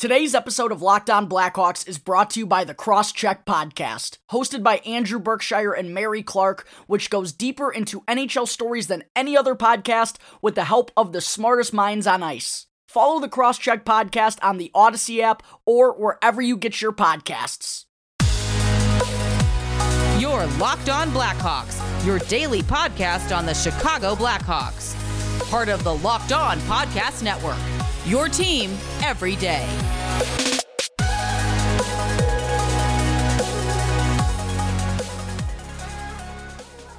[0.00, 4.62] Today's episode of Locked On Blackhawks is brought to you by the Crosscheck Podcast, hosted
[4.62, 9.54] by Andrew Berkshire and Mary Clark, which goes deeper into NHL stories than any other
[9.54, 12.66] podcast with the help of the smartest minds on ice.
[12.88, 17.84] Follow the Crosscheck Podcast on the Odyssey app or wherever you get your podcasts.
[20.18, 24.96] Your Locked On Blackhawks, your daily podcast on the Chicago Blackhawks.
[25.50, 27.58] Part of the Locked On Podcast Network.
[28.06, 28.70] Your team
[29.02, 29.68] every day.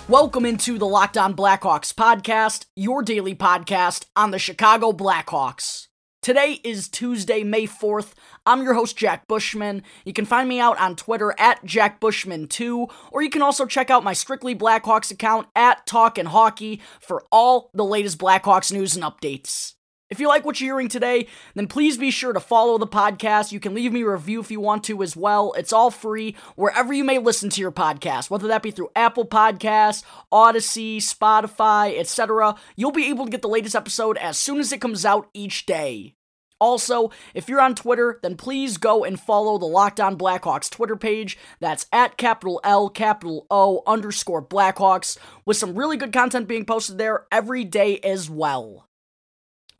[0.07, 5.87] Welcome into the Locked On Blackhawks podcast, your daily podcast on the Chicago Blackhawks.
[6.21, 8.13] Today is Tuesday, May 4th.
[8.45, 9.81] I'm your host, Jack Bushman.
[10.05, 14.03] You can find me out on Twitter at JackBushman2, or you can also check out
[14.03, 19.73] my Strictly Blackhawks account at Talkin' Hockey for all the latest Blackhawks news and updates.
[20.11, 23.53] If you like what you're hearing today, then please be sure to follow the podcast.
[23.53, 25.53] You can leave me a review if you want to as well.
[25.53, 29.25] It's all free wherever you may listen to your podcast, whether that be through Apple
[29.25, 32.55] Podcasts, Odyssey, Spotify, etc.
[32.75, 35.65] You'll be able to get the latest episode as soon as it comes out each
[35.65, 36.15] day.
[36.59, 40.97] Also, if you're on Twitter, then please go and follow the Locked On Blackhawks Twitter
[40.97, 41.37] page.
[41.61, 46.97] That's at capital L, capital O, underscore Blackhawks, with some really good content being posted
[46.97, 48.89] there every day as well.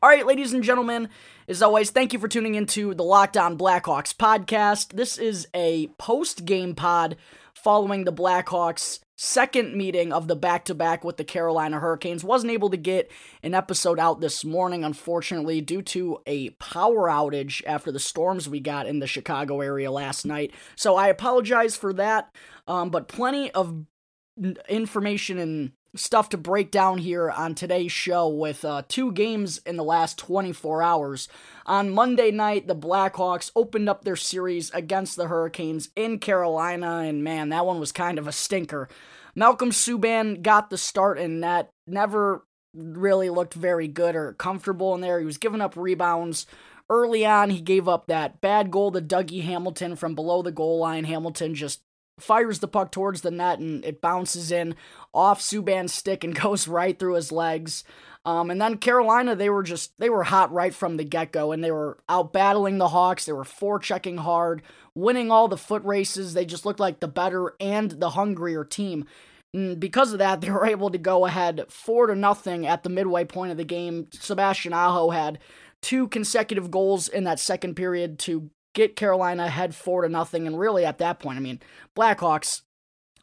[0.03, 1.09] All right, ladies and gentlemen,
[1.47, 4.93] as always, thank you for tuning into the Locked On Blackhawks podcast.
[4.93, 7.17] This is a post game pod
[7.53, 12.23] following the Blackhawks' second meeting of the back to back with the Carolina Hurricanes.
[12.23, 13.11] Wasn't able to get
[13.43, 18.59] an episode out this morning, unfortunately, due to a power outage after the storms we
[18.59, 20.51] got in the Chicago area last night.
[20.75, 22.33] So I apologize for that,
[22.65, 23.85] um, but plenty of
[24.67, 29.75] information and stuff to break down here on today's show with uh, two games in
[29.75, 31.27] the last 24 hours.
[31.65, 37.23] On Monday night, the Blackhawks opened up their series against the Hurricanes in Carolina, and
[37.23, 38.87] man, that one was kind of a stinker.
[39.35, 45.01] Malcolm Subban got the start in that, never really looked very good or comfortable in
[45.01, 45.19] there.
[45.19, 46.45] He was giving up rebounds.
[46.89, 50.79] Early on, he gave up that bad goal to Dougie Hamilton from below the goal
[50.79, 51.05] line.
[51.05, 51.81] Hamilton just
[52.21, 54.75] fires the puck towards the net and it bounces in
[55.13, 57.83] off Subban's stick and goes right through his legs.
[58.23, 61.51] Um, and then Carolina, they were just they were hot right from the get go,
[61.51, 63.25] and they were out battling the Hawks.
[63.25, 64.61] They were forechecking hard,
[64.93, 66.33] winning all the foot races.
[66.33, 69.05] They just looked like the better and the hungrier team.
[69.53, 72.89] And because of that, they were able to go ahead four to nothing at the
[72.89, 74.07] midway point of the game.
[74.11, 75.39] Sebastian Aho had
[75.81, 80.47] two consecutive goals in that second period to get Carolina ahead four to nothing.
[80.47, 81.59] And really, at that point, I mean,
[81.95, 82.61] Blackhawks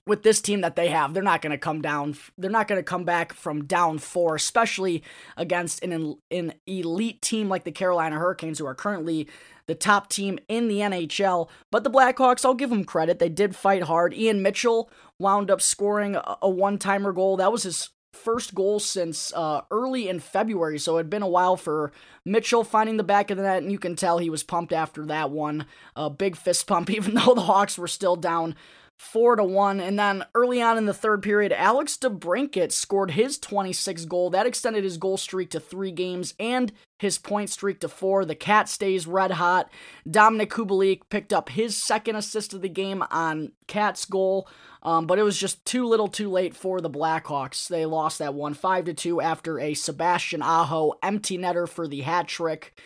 [0.06, 2.16] with this team that they have, they're not going to come down.
[2.38, 5.02] They're not going to come back from down four, especially
[5.36, 9.28] against an an elite team like the Carolina Hurricanes, who are currently
[9.66, 11.48] the top team in the NHL.
[11.70, 13.18] But the Blackhawks, I'll give them credit.
[13.18, 14.14] They did fight hard.
[14.14, 17.36] Ian Mitchell wound up scoring a, a one timer goal.
[17.36, 21.28] That was his first goal since uh, early in February, so it had been a
[21.28, 21.92] while for
[22.24, 25.04] Mitchell finding the back of the net, and you can tell he was pumped after
[25.06, 25.66] that one.
[25.96, 28.54] A big fist pump, even though the Hawks were still down
[28.98, 29.80] four to one.
[29.80, 34.28] And then early on in the third period, Alex DeBrincat scored his 26th goal.
[34.30, 38.24] That extended his goal streak to three games and his point streak to four.
[38.24, 39.70] The cat stays red hot.
[40.06, 44.48] Dominik Kubalik picked up his second assist of the game on Cat's goal.
[44.82, 47.68] Um, but it was just too little too late for the Blackhawks.
[47.68, 52.02] They lost that one 5 to 2 after a Sebastian Aho empty netter for the
[52.02, 52.80] hat trick.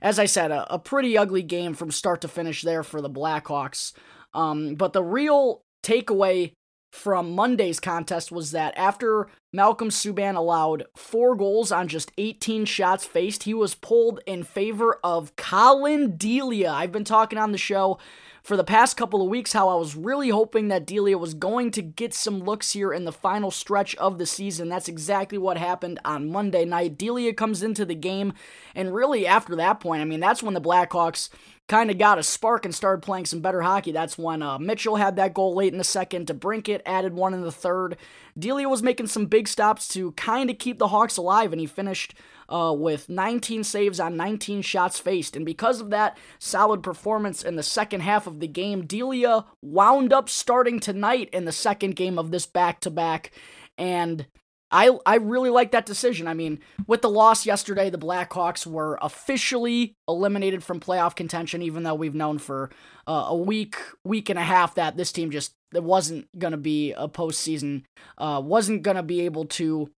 [0.00, 3.10] As I said, a, a pretty ugly game from start to finish there for the
[3.10, 3.92] Blackhawks.
[4.34, 6.52] Um, but the real takeaway
[6.92, 13.06] from Monday's contest was that after Malcolm Subban allowed four goals on just 18 shots
[13.06, 16.70] faced, he was pulled in favor of Collin Delia.
[16.70, 17.98] I've been talking on the show
[18.42, 21.70] for the past couple of weeks how I was really hoping that Delia was going
[21.72, 24.68] to get some looks here in the final stretch of the season.
[24.68, 26.98] That's exactly what happened on Monday night.
[26.98, 28.34] Delia comes into the game,
[28.74, 31.30] and really after that point, I mean, that's when the Blackhawks
[31.72, 33.92] kind of got a spark and started playing some better hockey.
[33.92, 36.26] That's when uh, Mitchell had that goal late in the second.
[36.26, 37.96] DeBrincat added one in the third.
[38.38, 41.66] Delia was making some big stops to kind of keep the Hawks alive, and he
[41.66, 42.12] finished
[42.50, 45.34] uh, with 19 saves on 19 shots faced.
[45.34, 50.12] And because of that solid performance in the second half of the game, Delia wound
[50.12, 53.30] up starting tonight in the second game of this back to back.
[53.78, 54.26] And
[54.72, 56.26] I I really like that decision.
[56.26, 61.82] I mean, with the loss yesterday, the Blackhawks were officially eliminated from playoff contention, even
[61.82, 62.70] though we've known for
[63.06, 66.58] uh, a week, week and a half that this team just it wasn't going to
[66.58, 67.82] be a postseason,
[68.18, 69.90] uh, wasn't going to be able to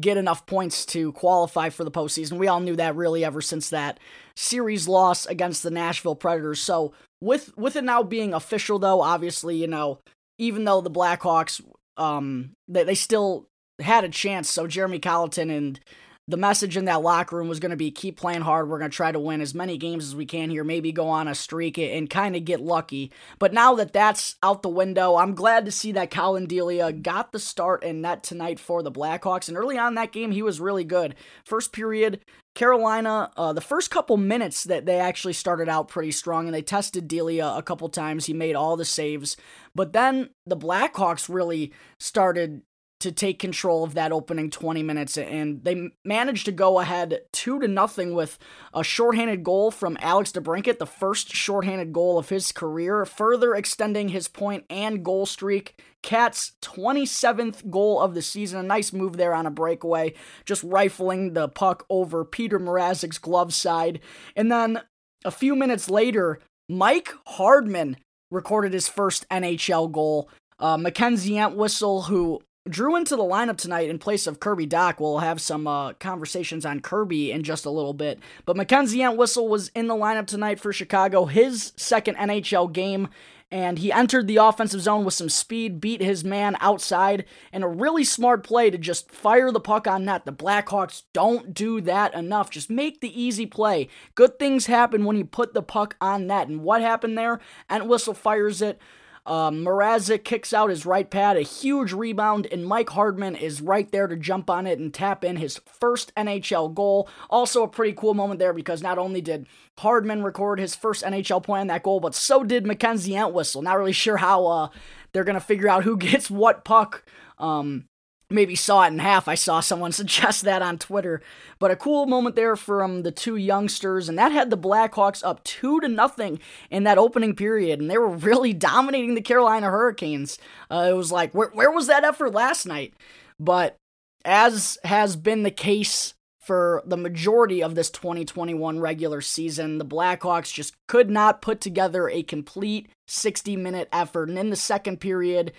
[0.00, 2.38] get enough points to qualify for the postseason.
[2.38, 4.00] We all knew that really ever since that
[4.34, 6.60] series loss against the Nashville Predators.
[6.60, 10.00] So with with it now being official, though, obviously, you know,
[10.38, 11.62] even though the Blackhawks,
[11.96, 13.48] um, they, they still
[13.80, 14.48] had a chance.
[14.50, 15.80] So Jeremy Colliton and
[16.28, 18.68] the message in that locker room was going to be keep playing hard.
[18.68, 21.08] We're going to try to win as many games as we can here, maybe go
[21.08, 23.12] on a streak and kind of get lucky.
[23.38, 27.30] But now that that's out the window, I'm glad to see that Collin Delia got
[27.30, 29.48] the start in net tonight for the Blackhawks.
[29.48, 31.14] And early on that game, he was really good.
[31.44, 32.20] First period,
[32.56, 36.62] Carolina, uh, the first couple minutes that they actually started out pretty strong and they
[36.62, 38.26] tested Delia a couple times.
[38.26, 39.36] He made all the saves.
[39.76, 42.62] But then the Blackhawks really started
[43.00, 47.60] to take control of that opening 20 minutes and they managed to go ahead 2
[47.60, 48.38] to nothing with
[48.72, 54.08] a shorthanded goal from Alex DeBrincat, the first shorthanded goal of his career, further extending
[54.08, 55.82] his point and goal streak.
[56.02, 58.60] Cat's 27th goal of the season.
[58.60, 60.14] A nice move there on a breakaway,
[60.44, 64.00] just rifling the puck over Peter Mrazek's glove side.
[64.34, 64.80] And then
[65.24, 67.96] a few minutes later, Mike Hardman
[68.30, 70.30] recorded his first NHL goal.
[70.58, 75.00] Uh, Mackenzie Entwistle, who drew into the lineup tonight in place of Kirby Dach.
[75.00, 78.18] We'll have some uh, conversations on Kirby in just a little bit.
[78.44, 83.08] But Mackenzie Entwistle was in the lineup tonight for Chicago, his second NHL game,
[83.50, 87.68] and he entered the offensive zone with some speed, beat his man outside, and a
[87.68, 90.24] really smart play to just fire the puck on net.
[90.24, 92.50] The Blackhawks don't do that enough.
[92.50, 93.88] Just make the easy play.
[94.16, 96.48] Good things happen when you put the puck on net.
[96.48, 97.40] And what happened there?
[97.70, 98.80] Entwistle fires it.
[99.26, 103.90] Um, Mrazek kicks out his right pad, a huge rebound, and Mike Hardman is right
[103.90, 107.08] there to jump on it and tap in his first NHL goal.
[107.28, 111.42] Also, a pretty cool moment there because not only did Hardman record his first NHL
[111.42, 113.62] point on that goal, but so did Mackenzie Entwistle.
[113.62, 114.68] Not really sure how uh,
[115.12, 117.04] they're going to figure out who gets what puck
[117.38, 117.88] um,
[118.30, 119.28] maybe saw it in half.
[119.28, 121.22] I saw someone suggest that on Twitter.
[121.58, 125.42] But a cool moment there from the two youngsters, and that had the Blackhawks up
[125.44, 126.40] two to nothing
[126.70, 130.38] in that opening period, and they were really dominating the Carolina Hurricanes.
[130.70, 132.94] Uh, it was like, where where was that effort last night?
[133.38, 133.76] But
[134.24, 140.52] as has been the case for the majority of this 2021 regular season, the Blackhawks
[140.52, 144.28] just could not put together a complete 60 minute effort.
[144.28, 145.52] And in the second period,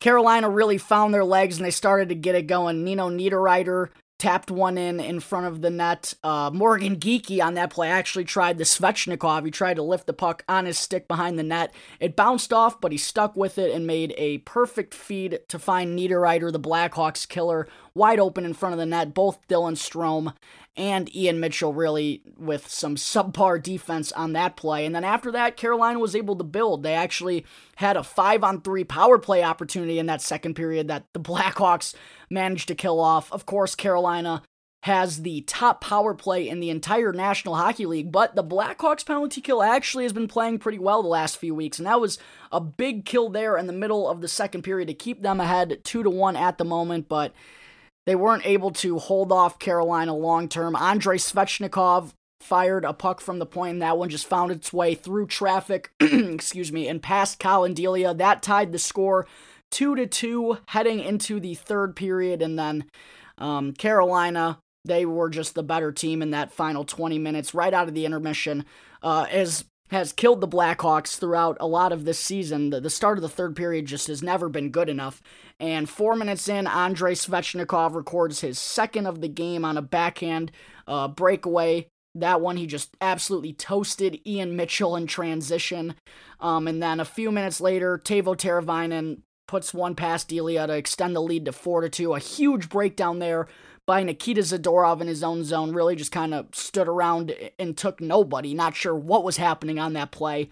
[0.00, 2.84] Carolina really found their legs and they started to get it going.
[2.84, 6.12] Nino Niederreiter tapped one in in front of the net.
[6.24, 9.44] Uh, Morgan Geekie on that play actually tried the Svechnikov.
[9.44, 11.72] He tried to lift the puck on his stick behind the net.
[12.00, 15.96] It bounced off, but he stuck with it and made a perfect feed to find
[15.96, 17.68] Niederreiter, the Blackhawks killer,
[17.98, 19.12] wide open in front of the net.
[19.12, 20.34] Both Dylan Strome
[20.76, 24.86] and Ian Mitchell really with some subpar defense on that play.
[24.86, 26.82] And then after that, Carolina was able to build.
[26.82, 27.44] They actually
[27.76, 31.94] had a five on three power play opportunity in that second period that the Blackhawks
[32.30, 33.30] managed to kill off.
[33.32, 34.42] Of course, Carolina
[34.82, 39.40] has the top power play in the entire National Hockey League, but the Blackhawks penalty
[39.40, 42.18] kill actually has been playing pretty well the last few weeks, and that was
[42.52, 45.80] a big kill there in the middle of the second period to keep them ahead
[45.82, 47.32] 2 to 1 at the moment, but
[48.08, 50.74] they weren't able to hold off Carolina long term.
[50.74, 54.94] Andrei Svechnikov fired a puck from the point, and that one just found its way
[54.94, 58.14] through traffic, excuse me, and past Collin Delia.
[58.14, 59.26] That tied the score
[59.70, 62.86] two to two heading into the third period, and then
[63.36, 64.58] um, Carolina.
[64.86, 68.06] They were just the better team in that final 20 minutes, right out of the
[68.06, 68.64] intermission.
[69.02, 72.70] Uh, as has killed the Blackhawks throughout a lot of this season.
[72.70, 75.22] The, the start of the third period just has never been good enough.
[75.58, 80.52] And four minutes in, Andrei Svechnikov records his second of the game on a backhand
[80.86, 81.88] uh, breakaway.
[82.14, 85.94] That one, he just absolutely toasted Ian Mitchell in transition.
[86.40, 91.16] Um, and then a few minutes later, Teuvo Teravainen puts one past Delia to extend
[91.16, 92.14] the lead to 4 to 2.
[92.14, 93.48] A huge breakdown there
[93.88, 95.72] by Nikita Zadorov in his own zone.
[95.72, 98.52] Really just kind of stood around and took nobody.
[98.52, 100.50] Not sure what was happening on that play.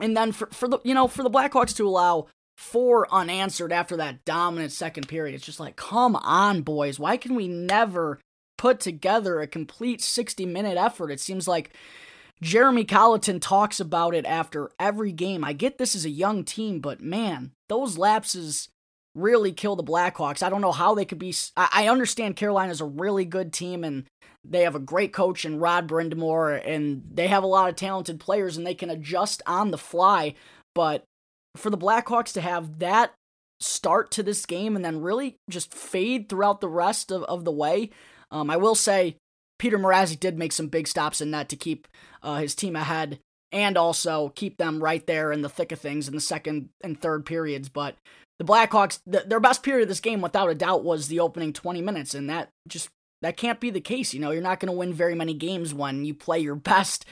[0.00, 3.96] And then for, for the you know for the Blackhawks to allow four unanswered after
[3.98, 8.18] that dominant second period, it's just like come on boys, why can we never
[8.58, 11.12] put together a complete 60 minute effort?
[11.12, 11.70] It seems like
[12.42, 15.44] Jeremy Colliton talks about it after every game.
[15.44, 18.70] I get this is a young team, but man, those lapses
[19.16, 20.42] really kill the Blackhawks.
[20.42, 21.34] I don't know how they could be.
[21.56, 24.04] I understand Carolina's a really good team and
[24.44, 28.20] they have a great coach in Rod Brind'Amour and they have a lot of talented
[28.20, 30.34] players and they can adjust on the fly.
[30.74, 31.04] But
[31.56, 33.12] for the Blackhawks to have that
[33.58, 37.52] start to this game and then really just fade throughout the rest of, of the
[37.52, 37.90] way,
[38.30, 39.16] um, I will say
[39.58, 41.88] Peter Mrazek did make some big stops in net to keep
[42.22, 43.18] uh, his team ahead
[43.52, 47.00] and also keep them right there in the thick of things in the second and
[47.00, 47.68] third periods.
[47.68, 47.96] But
[48.38, 51.52] the Blackhawks, the, their best period of this game, without a doubt, was the opening
[51.52, 52.90] 20 minutes, and that just
[53.22, 54.12] that can't be the case.
[54.12, 57.04] You know, you're not going to win very many games when you play your best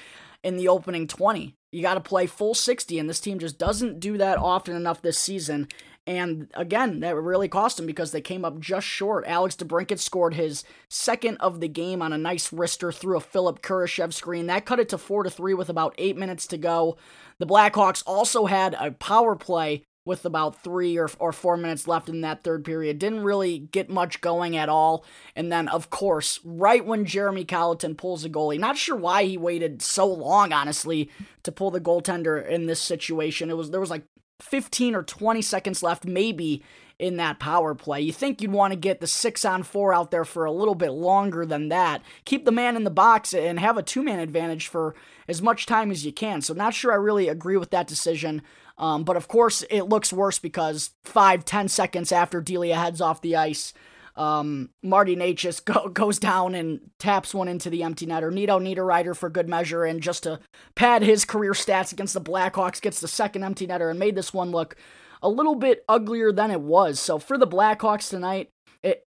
[0.43, 1.55] in the opening 20.
[1.73, 5.03] You got to play full 60, and this team just doesn't do that often enough
[5.03, 5.69] this season.
[6.07, 9.25] And again, that really cost them because they came up just short.
[9.27, 13.63] Alex DeBrincat scored his second of the game on a nice wrister through a Philipp
[13.63, 14.47] Kurashev screen.
[14.47, 16.99] That cut it to 4 to 3 with about 8 minutes to go.
[17.39, 22.09] The Blackhawks also had a power play with about three or, or four minutes left
[22.09, 22.99] in that third period.
[22.99, 25.05] Didn't really get much going at all.
[25.35, 29.39] And then, of course, right when Jeremy Colliton pulls a goalie, not sure why he
[29.39, 31.11] waited so long, honestly,
[31.43, 33.51] to pull the goaltender in this situation.
[33.51, 34.05] It was there was like
[34.41, 36.63] 15 or 20 seconds left, maybe,
[36.99, 38.01] in that power play.
[38.01, 40.75] You think you'd want to get the six on four out there for a little
[40.75, 42.03] bit longer than that.
[42.25, 44.95] Keep the man in the box and have a two man advantage for
[45.29, 46.41] as much time as you can.
[46.41, 48.43] So, not sure I really agree with that decision.
[48.77, 53.21] Um, but of course, it looks worse because five, ten seconds after Delia heads off
[53.21, 53.73] the ice,
[54.17, 58.25] um, Marty Necas go, goes down and taps one into the empty net.
[58.25, 60.41] Or Nino Niederreiter for good measure, and just to
[60.75, 64.33] pad his career stats against the Blackhawks, gets the second empty netter and made this
[64.33, 64.77] one look
[65.23, 67.01] a little bit uglier than it was.
[67.01, 68.51] So for the Blackhawks tonight,
[68.83, 69.05] it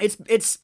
[0.00, 0.58] it's it's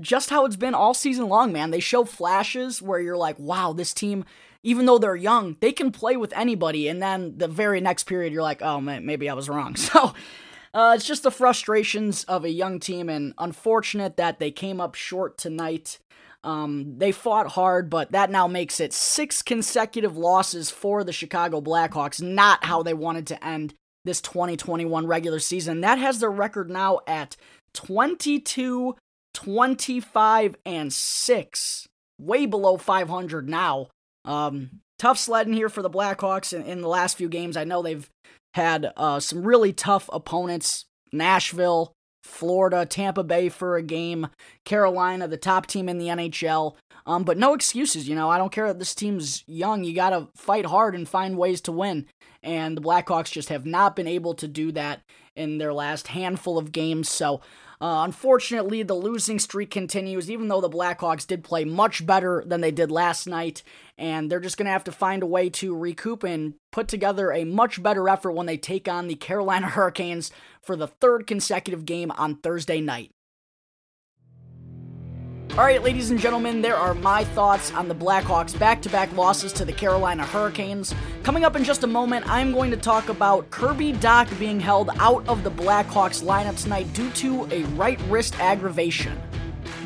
[0.00, 1.70] just how it's been all season long, man.
[1.70, 4.24] They show flashes where you're like, wow, this team,
[4.62, 6.88] even though they're young, they can play with anybody.
[6.88, 9.76] And then the very next period, you're like, oh, man, maybe I was wrong.
[9.94, 10.14] So
[10.74, 14.94] uh, it's just the frustrations of a young team, and unfortunate that they came up
[14.94, 15.98] short tonight.
[16.42, 21.60] Um, they fought hard, but that now makes it six consecutive losses for the Chicago
[21.60, 25.80] Blackhawks, not how they wanted to end this 2021 regular season.
[25.80, 27.36] That has their record now at
[27.74, 28.96] 22
[29.34, 31.88] 25 and 6
[32.20, 33.88] way below 500 now
[34.24, 37.82] um, tough sledding here for the blackhawks in, in the last few games i know
[37.82, 38.08] they've
[38.54, 40.86] had uh, some really tough opponents.
[41.12, 41.92] Nashville
[42.22, 44.26] florida tampa bay for a game
[44.64, 48.50] carolina the top team in the nhl um, but no excuses you know i don't
[48.50, 49.84] care that this team's young.
[49.84, 52.06] You gotta fight hard and find ways to win.
[52.42, 55.00] And the blackhawks just have not been able to do that
[55.34, 57.08] in their last handful of games.
[57.08, 57.40] So
[57.84, 62.62] uh, unfortunately, the losing streak continues, even though the Blackhawks did play much better than
[62.62, 63.62] they did last night,
[63.98, 67.30] and they're just going to have to find a way to recoup and put together
[67.30, 70.30] a much better effort when they take on the Carolina Hurricanes
[70.62, 73.13] for the third consecutive game on Thursday night.
[75.56, 79.16] All right, ladies and gentlemen, there are my thoughts on the Blackhawks' back to back
[79.16, 80.92] losses to the Carolina Hurricanes.
[81.22, 84.90] Coming up in just a moment, I'm going to talk about Kirby Dach being held
[84.98, 89.16] out of the Blackhawks lineup tonight due to a right wrist aggravation.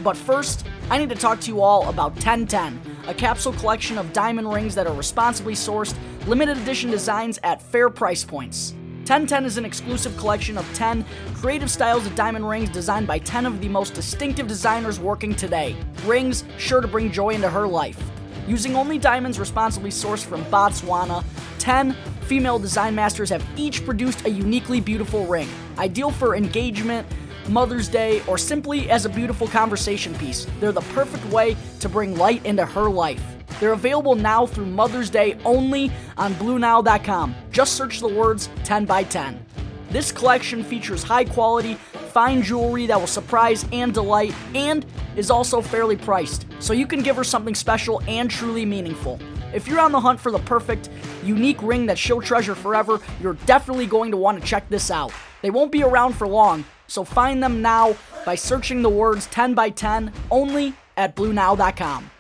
[0.03, 4.11] But first, I need to talk to you all about 1010, a capsule collection of
[4.15, 5.95] diamond rings that are responsibly sourced,
[6.27, 8.73] limited edition designs at fair price points.
[9.09, 13.47] 1010 is an exclusive collection of 10 creative styles of diamond rings designed by 10
[13.47, 15.75] of the most distinctive designers working today.
[16.05, 17.99] Rings sure to bring joy into her life.
[18.47, 21.25] Using only diamonds responsibly sourced from Botswana,
[21.59, 25.49] 10 female design masters have each produced a uniquely beautiful ring,
[25.79, 27.07] ideal for engagement,
[27.49, 30.47] Mother's Day, or simply as a beautiful conversation piece.
[30.61, 33.38] They're the perfect way to bring light into her life.
[33.61, 37.35] They're available now through Mother's Day only on BlueNile.com.
[37.51, 39.45] Just search the words 10 by 10.
[39.91, 41.75] This collection features high quality,
[42.13, 44.85] fine jewelry that will surprise and delight, and
[45.17, 49.19] is also fairly priced, so you can give her something special and truly meaningful.
[49.55, 50.91] If you're on the hunt for the perfect,
[51.25, 55.13] unique ring that she'll treasure forever, you're definitely going to want to check this out.
[55.41, 57.97] They won't be around for long, so find them now
[58.27, 62.11] by searching the words 10 by 10 only at BlueNile.com.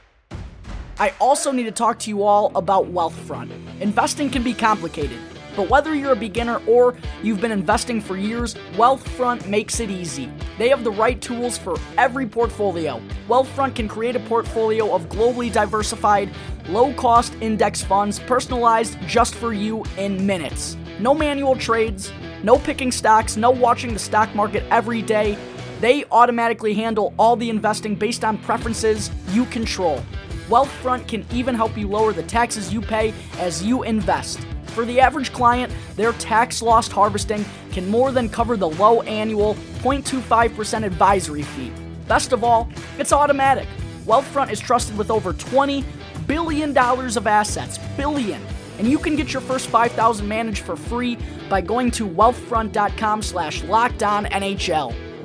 [1.00, 3.52] I also need to talk to you all about Wealthfront.
[3.80, 5.20] Investing can be complicated,
[5.54, 10.28] but whether you're a beginner or you've been investing for years, Wealthfront makes it easy.
[10.58, 13.00] They have the right tools for every portfolio.
[13.28, 16.30] Wealthfront can create a portfolio of globally diversified,
[16.68, 20.76] low cost index funds personalized just for you in minutes.
[20.98, 22.12] No manual trades,
[22.42, 25.38] no picking stocks, no watching the stock market every day.
[25.80, 30.02] They automatically handle all the investing based on preferences you control.
[30.48, 34.40] Wealthfront can even help you lower the taxes you pay as you invest.
[34.68, 39.54] For the average client, their tax loss harvesting can more than cover the low annual
[39.82, 41.70] 0.25% advisory fee.
[42.06, 43.68] Best of all, it's automatic.
[44.06, 45.84] Wealthfront is trusted with over $20
[46.26, 47.78] billion of assets.
[47.98, 48.40] Billion.
[48.78, 51.18] And you can get your first 5000 managed for free
[51.50, 53.62] by going to wealthfront.com slash.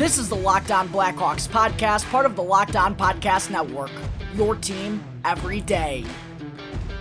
[0.03, 3.89] This is the Locked On Blackhawks podcast, part of the Locked On Podcast Network.
[4.36, 6.03] Your team every day.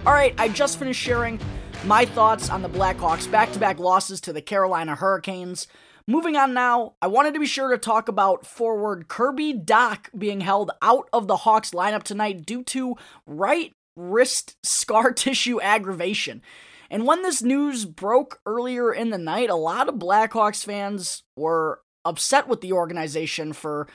[0.06, 1.40] All right, I just finished sharing
[1.84, 5.66] my thoughts on the Blackhawks' back to back losses to the Carolina Hurricanes.
[6.06, 10.40] Moving on now, I wanted to be sure to talk about forward Kirby Dach being
[10.40, 12.94] held out of the Hawks lineup tonight due to
[13.26, 16.40] right wrist scar tissue aggravation.
[16.88, 21.80] And when this news broke earlier in the night, a lot of Blackhawks fans were
[22.04, 23.88] upset with the organization for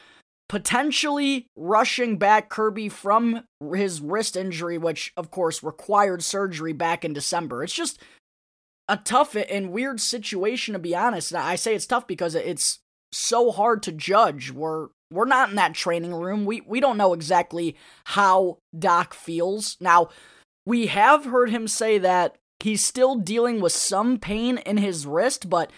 [0.50, 7.14] potentially rushing back Kirby from his wrist injury, which of course required surgery back in
[7.14, 7.64] December.
[7.64, 8.00] It's just
[8.88, 11.34] a tough and weird situation to be honest.
[11.36, 12.80] I say it's tough because it's
[13.12, 14.52] so hard to judge.
[14.52, 16.46] We're we're not in that training room.
[16.46, 19.78] We we don't know exactly how Dach feels.
[19.80, 20.10] Now,
[20.66, 25.50] we have heard him say that he's still dealing with some pain in his wrist,
[25.50, 25.72] but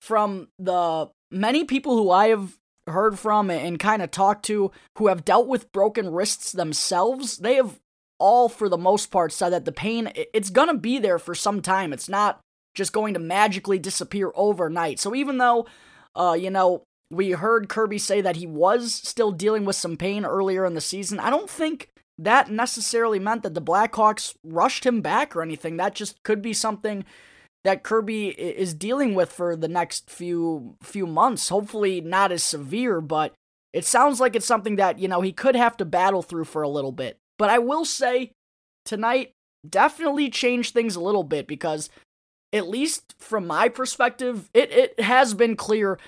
[0.00, 5.08] from the many people who I have heard from and kind of talked to who
[5.08, 7.80] have dealt with broken wrists themselves, they have
[8.18, 11.34] all, for the most part, said that the pain, it's going to be there for
[11.34, 11.92] some time.
[11.92, 12.40] It's not
[12.74, 15.00] just going to magically disappear overnight.
[15.00, 15.66] So even though,
[16.14, 20.24] uh, you know, we heard Kirby say that he was still dealing with some pain
[20.24, 25.02] earlier in the season, I don't think that necessarily meant that the Blackhawks rushed him
[25.02, 25.76] back or anything.
[25.76, 27.04] That just could be something
[27.66, 31.48] that Kirby is dealing with for the next few few months.
[31.48, 33.34] Hopefully not as severe, but
[33.72, 36.62] it sounds like it's something that, you know, he could have to battle through for
[36.62, 37.18] a little bit.
[37.38, 38.30] But I will say
[38.84, 39.32] tonight
[39.68, 41.90] definitely changed things a little bit because
[42.52, 45.98] at least from my perspective, it it has been clear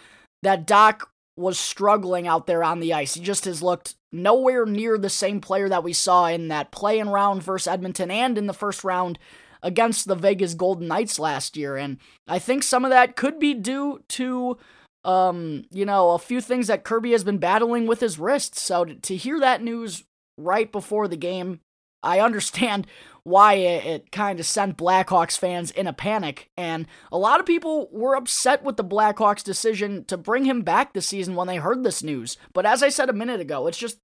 [0.44, 1.02] that Dach
[1.36, 3.14] was struggling out there on the ice.
[3.14, 7.08] He just has looked nowhere near the same player that we saw in that play-in
[7.08, 9.18] round versus Edmonton and in the first round
[9.62, 11.76] against the Vegas Golden Knights last year.
[11.76, 14.58] And I think some of that could be due to,
[15.04, 18.56] um, you know, a few things that Kirby has been battling with his wrist.
[18.56, 20.04] So to, hear that news
[20.36, 21.60] right before the game,
[22.02, 22.86] I understand
[23.24, 26.48] why it, it kind of sent Blackhawks fans in a panic.
[26.56, 30.92] And a lot of people were upset with the Blackhawks decision to bring him back
[30.92, 32.38] this season when they heard this news.
[32.54, 33.98] But as I said a minute ago, it's just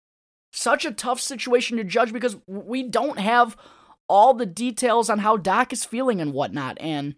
[0.55, 3.57] such a tough situation to judge because we don't have
[4.09, 6.77] all the details on how Dach is feeling and whatnot.
[6.81, 7.15] And,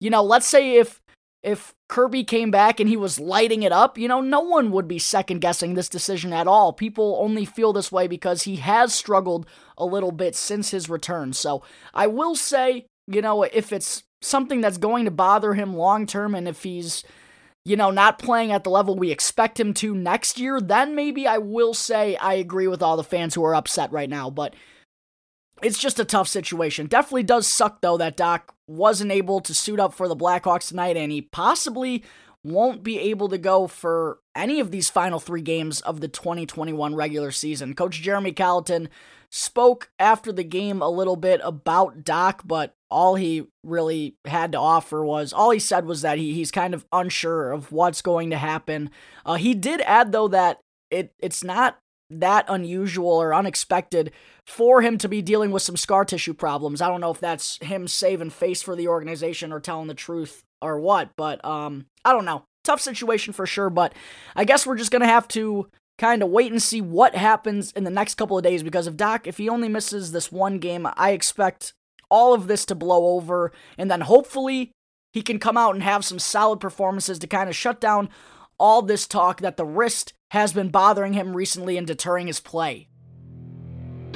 [0.00, 1.00] you know, let's say if
[1.42, 4.88] if Kirby came back and he was lighting it up, you know, no one would
[4.88, 6.72] be second guessing this decision at all.
[6.72, 11.32] People only feel this way because he has struggled a little bit since his return.
[11.32, 11.62] So
[11.94, 16.34] I will say, you know, if it's something that's going to bother him long term
[16.34, 17.04] and if he's
[17.68, 21.26] you know, not playing at the level we expect him to next year, then maybe
[21.26, 24.30] I will say I agree with all the fans who are upset right now.
[24.30, 24.54] But
[25.62, 26.86] it's just a tough situation.
[26.86, 30.96] Definitely does suck though that Dach wasn't able to suit up for the Blackhawks tonight,
[30.96, 32.04] and he possibly
[32.44, 36.94] won't be able to go for any of these final three games of the 2021
[36.94, 37.74] regular season.
[37.74, 38.88] Coach Jeremy Colliton
[39.30, 44.58] spoke after the game a little bit about Dach, but all he really had to
[44.58, 48.30] offer was all he said was that he, he's kind of unsure of what's going
[48.30, 48.90] to happen.
[49.26, 51.78] Uh, he did add though that it it's not
[52.10, 54.12] that unusual or unexpected
[54.46, 56.80] for him to be dealing with some scar tissue problems.
[56.80, 60.42] I don't know if that's him saving face for the organization or telling the truth
[60.62, 62.44] or what, but um I don't know.
[62.64, 63.94] Tough situation for sure, but
[64.34, 67.72] I guess we're just going to have to kind of wait and see what happens
[67.72, 70.58] in the next couple of days because if Dach if he only misses this one
[70.58, 71.74] game, I expect
[72.10, 74.72] all of this to blow over and then hopefully
[75.12, 78.08] he can come out and have some solid performances to kind of shut down
[78.58, 82.88] all this talk that the wrist has been bothering him recently and deterring his play.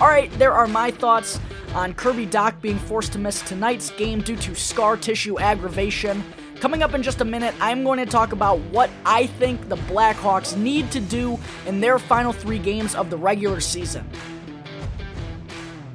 [0.00, 1.38] Alright, there are my thoughts
[1.74, 6.22] on Kirby Dach being forced to miss tonight's game due to scar tissue aggravation.
[6.60, 9.76] Coming up in just a minute, I'm going to talk about what I think the
[9.76, 14.08] Blackhawks need to do in their final three games of the regular season.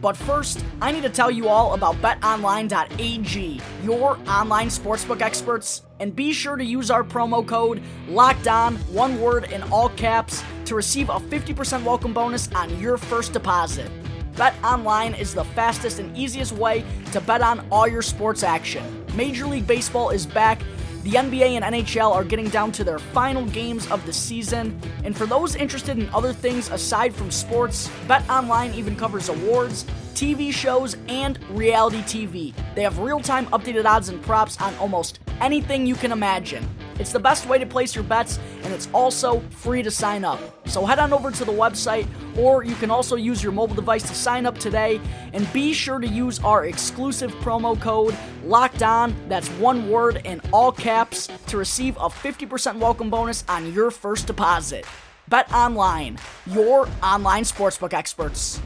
[0.08, 6.16] But first, I need to tell you all about betonline.ag, your online sportsbook experts, and
[6.16, 11.10] be sure to use our promo code LOCKEDON, one word in all caps, to receive
[11.10, 13.92] a 50% welcome bonus on your first deposit.
[14.38, 18.86] Bet Online is the fastest and easiest way to bet on all your sports action.
[19.14, 20.62] Major League Baseball is back
[21.04, 25.16] The NBA and NHL are getting down to their final games of the season, and
[25.16, 30.52] for those interested in other things aside from sports, Bet Online even covers awards, TV
[30.52, 32.54] shows, and reality TV.
[32.76, 36.68] They have real time updated odds and props on almost anything you can imagine.
[37.00, 40.40] It's the best way to place your bets, and it's also free to sign up.
[40.68, 42.08] So head on over to the website,
[42.38, 45.00] or you can also use your mobile device to sign up today.
[45.34, 49.16] And be sure to use our exclusive promo code Locked On.
[49.28, 54.28] That's one word in all caps to receive a 50% welcome bonus on your first
[54.28, 54.86] deposit.
[55.28, 58.62] Bet online, your online sportsbook experts.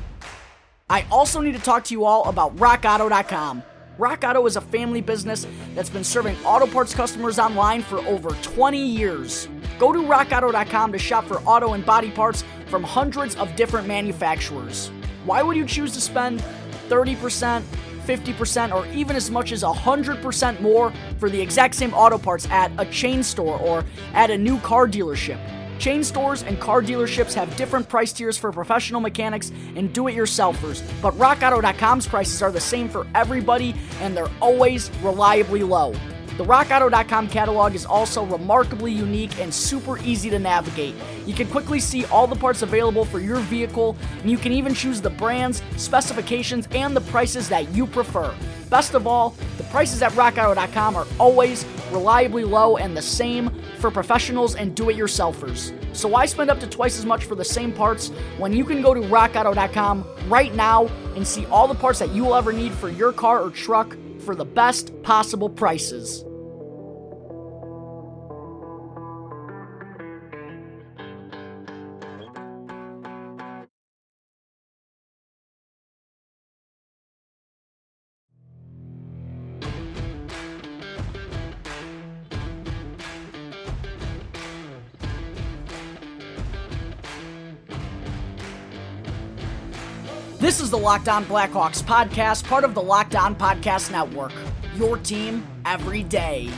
[0.90, 3.64] I also need to talk to you all about RockAuto.com.
[4.02, 8.32] Rock Auto is a family business that's been serving auto parts customers online for over
[8.42, 9.48] 20 years.
[9.78, 14.88] Go to rockauto.com to shop for auto and body parts from hundreds of different manufacturers.
[15.24, 16.44] Why would you choose to spend
[16.90, 22.50] 30%, 50%, or even as much as 100% more for the exact same auto parts
[22.50, 23.86] at a chain store or
[24.16, 25.40] at a new car dealership?
[25.82, 30.16] Chain stores and car dealerships have different price tiers for professional mechanics and do it
[30.16, 35.92] yourselfers, but RockAuto.com's prices are the same for everybody and they're always reliably low.
[36.38, 40.94] The RockAuto.com catalog is also remarkably unique and super easy to navigate.
[41.26, 44.76] You can quickly see all the parts available for your vehicle, and you can even
[44.76, 48.34] choose the brands, specifications, and the prices that you prefer.
[48.70, 53.92] Best of all, the prices at RockAuto.com are always reliably low and the same for
[53.92, 55.74] professionals and do it yourselfers.
[55.94, 58.82] So why spend up to twice as much for the same parts when you can
[58.82, 62.72] go to rockauto.com right now and see all the parts that you will ever need
[62.72, 66.24] for your car or truck for the best possible prices?
[90.72, 94.32] The Locked On Blackhawks podcast, part of the Locked On Podcast Network.
[94.78, 96.50] Your team every day.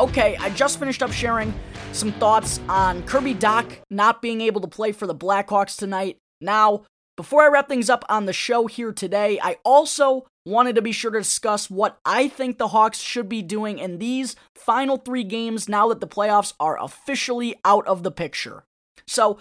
[0.00, 1.52] Okay, I just finished up sharing
[1.92, 6.16] some thoughts on Kirby Dach not being able to play for the Blackhawks tonight.
[6.40, 6.84] Now,
[7.18, 10.92] before I wrap things up on the show here today, I also wanted to be
[10.92, 15.24] sure to discuss what I think the Hawks should be doing in these final three
[15.24, 18.64] games now that the playoffs are officially out of the picture.
[19.06, 19.38] So,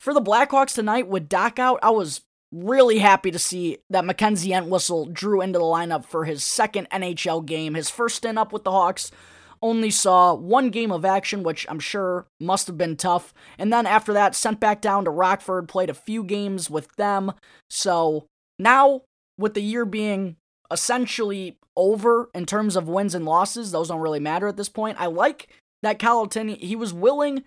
[0.00, 2.22] for the Blackhawks tonight with Dach out, I was
[2.64, 7.44] really happy to see that Mackenzie Entwistle drew into the lineup for his second NHL
[7.44, 7.74] game.
[7.74, 9.10] His first stint up with the Hawks
[9.62, 13.32] only saw one game of action, which I'm sure must have been tough.
[13.58, 17.32] And then after that, sent back down to Rockford, played a few games with them.
[17.70, 18.26] So
[18.58, 19.02] now,
[19.38, 20.36] with the year being
[20.70, 25.00] essentially over in terms of wins and losses, those don't really matter at this point.
[25.00, 25.48] I like
[25.82, 27.44] that Colliton, he was willing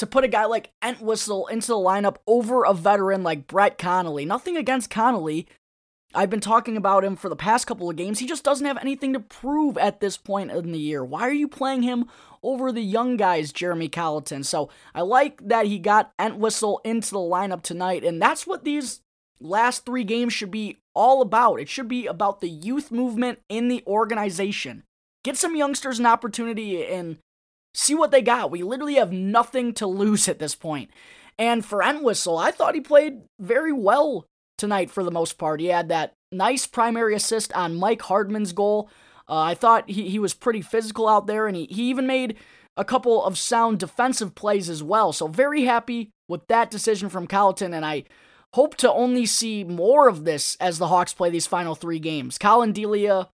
[0.00, 4.24] to put a guy like Entwistle into the lineup over a veteran like Brett Connolly.
[4.24, 5.46] Nothing against Connolly.
[6.14, 8.18] I've been talking about him for the past couple of games.
[8.18, 11.04] He just doesn't have anything to prove at this point in the year.
[11.04, 12.06] Why are you playing him
[12.42, 14.42] over the young guys, Jeremy Colliton?
[14.42, 19.02] So I like that he got Entwistle into the lineup tonight, and that's what these
[19.40, 21.60] last three games should be all about.
[21.60, 24.82] It should be about the youth movement in the organization.
[25.22, 27.18] Get some youngsters an opportunity and
[27.74, 28.50] see what they got.
[28.50, 30.90] We literally have nothing to lose at this point.
[31.38, 34.26] And for Entwistle, I thought he played very well
[34.58, 35.60] tonight for the most part.
[35.60, 38.90] He had that nice primary assist on Mike Hardman's goal.
[39.28, 42.36] Uh, I thought he, he was pretty physical out there, and he, he even made
[42.76, 45.12] a couple of sound defensive plays as well.
[45.12, 48.04] So, very happy with that decision from Colliton, and I
[48.54, 52.38] hope to only see more of this as the Hawks play these final three games.
[52.38, 53.28] Collin Delia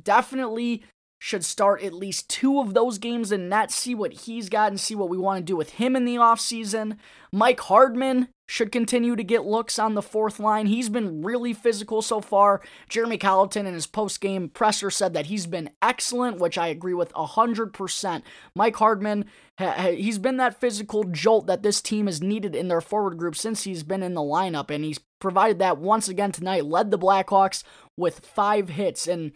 [0.00, 0.84] definitely
[1.22, 4.80] should start at least two of those games and not see what he's got and
[4.80, 6.96] see what we want to do with him in the offseason.
[7.30, 10.66] Mike Hardman should continue to get looks on the fourth line.
[10.66, 12.62] He's been really physical so far.
[12.88, 17.12] Jeremy Colliton in his post-game presser said that he's been excellent, which I agree with
[17.12, 18.22] 100%.
[18.54, 19.26] Mike Hardman,
[19.58, 23.64] he's been that physical jolt that this team has needed in their forward group since
[23.64, 27.62] he's been in the lineup, and he's provided that once again tonight, led the Blackhawks
[27.96, 29.32] with five hits, and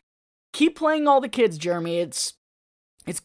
[0.55, 1.99] keep playing all the kids, Jeremy.
[1.99, 2.33] It's
[3.07, 3.21] it's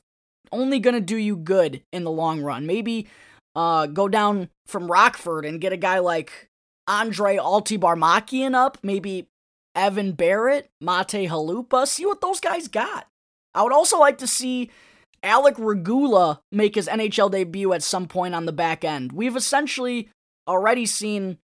[0.51, 2.65] only gonna do you good in the long run.
[2.65, 3.07] Maybe
[3.55, 6.49] uh, go down from Rockford and get a guy like
[6.87, 8.77] Andrei Altybarmakyan up.
[8.83, 9.29] Maybe
[9.75, 11.87] Evan Barrett, Matej Chalupa.
[11.87, 13.07] See what those guys got.
[13.53, 14.69] I would also like to see
[15.23, 19.11] Alec Regula make his NHL debut at some point on the back end.
[19.11, 20.09] We've essentially
[20.47, 21.37] already seen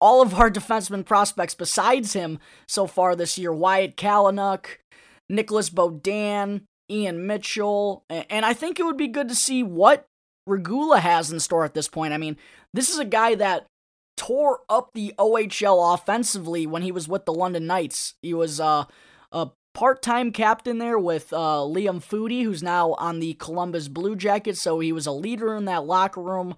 [0.00, 4.66] all of our defenseman prospects besides him so far this year Wyatt Kalynuk,
[5.30, 10.06] Nicolas Beaudin, Ian Mitchell, and I think it would be good to see what
[10.46, 12.12] Regula has in store at this point.
[12.12, 12.36] I mean,
[12.74, 13.66] this is a guy that
[14.16, 18.14] tore up the OHL offensively when he was with the London Knights.
[18.22, 18.84] He was uh,
[19.30, 24.60] a part-time captain there with uh, Liam Foudy, who's now on the Columbus Blue Jackets.
[24.60, 26.56] So he was a leader in that locker room.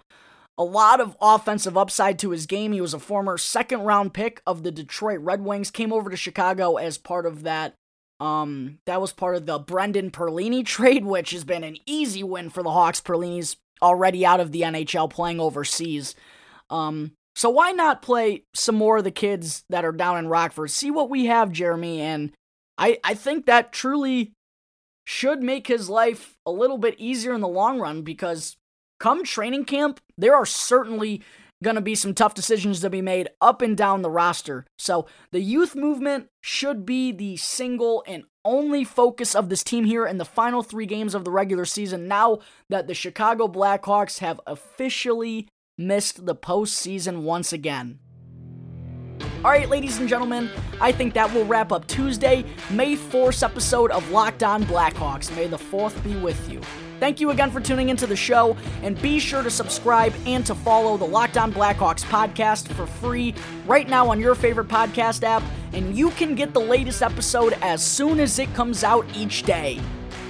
[0.59, 2.73] A lot of offensive upside to his game.
[2.73, 5.71] He was a former second-round pick of the Detroit Red Wings.
[5.71, 7.75] Came over to Chicago as part of that.
[8.23, 12.51] Um, that was part of the Brendan Perlini trade, which has been an easy win
[12.51, 13.01] for the Hawks.
[13.01, 16.15] Perlini's already out of the NHL, playing overseas.
[16.71, 20.71] Um, so why not play some more of the kids that are down in Rockford?
[20.71, 22.33] See what we have, Jeremy, and
[22.79, 24.33] I I think that truly
[25.05, 28.57] should make his life a little bit easier in the long run because
[29.01, 31.23] come training camp, there are certainly
[31.63, 34.67] going to be some tough decisions to be made up and down the roster.
[34.77, 40.07] So the youth movement should be the single and only focus of this team here
[40.07, 44.41] in the final three games of the regular season now that the Chicago Blackhawks have
[44.47, 45.49] officially
[45.79, 47.99] missed the postseason once again.
[49.45, 53.91] All right, ladies and gentlemen, I think that will wrap up Tuesday, May 4th episode
[53.91, 55.35] of Locked On Blackhawks.
[55.35, 56.61] May the 4th be with you.
[57.03, 60.55] Thank you again for tuning into the show, and be sure to subscribe and to
[60.55, 63.35] follow the Locked On Blackhawks podcast for free
[63.67, 67.85] right now on your favorite podcast app, and you can get the latest episode as
[67.85, 69.81] soon as it comes out each day.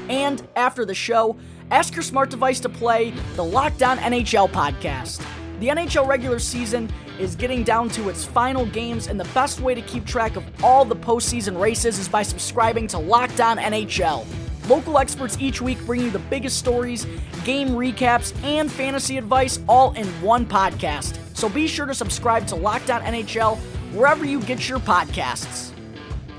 [0.08, 1.36] And after the show,
[1.70, 5.22] ask your smart device to play the Locked On NHL podcast.
[5.60, 9.74] The NHL regular season is getting down to its final games, and the best way
[9.74, 14.24] to keep track of all the postseason races is by subscribing to Locked On NHL.
[14.68, 17.06] Local experts each week bring you the biggest stories,
[17.44, 21.18] game recaps, and fantasy advice all in one podcast.
[21.36, 23.58] So be sure to subscribe to Locked On NHL
[23.92, 25.72] wherever you get your podcasts.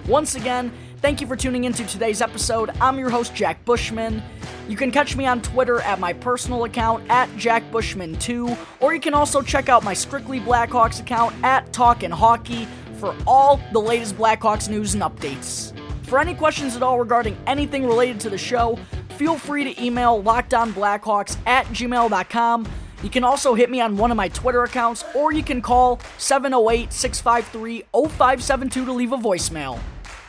[0.07, 2.71] Once again, thank you for tuning into today's episode.
[2.79, 4.23] I'm your host, Jack Bushman.
[4.69, 9.13] You can catch me on Twitter at my personal account at JackBushman2, or you can
[9.13, 14.69] also check out my Strictly Blackhawks account at Talkin' Hockey for all the latest Blackhawks
[14.69, 15.73] news and updates.
[16.13, 18.77] For any questions at all regarding anything related to the show,
[19.17, 22.67] feel free to email lockdownblackhawks at gmail.com.
[23.01, 25.99] You can also hit me on one of my Twitter accounts, or you can call
[26.19, 29.79] 708 653 0572 to leave a voicemail.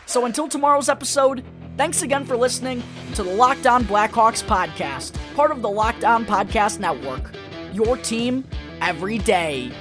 [0.06, 1.44] So until tomorrow's episode,
[1.76, 2.84] Thanks again for listening
[3.16, 7.32] to the Locked On Blackhawks podcast, part of the Locked On Podcast Network.
[7.72, 8.44] Your team
[8.80, 9.72] every day.